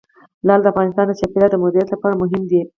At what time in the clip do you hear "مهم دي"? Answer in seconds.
2.21-2.61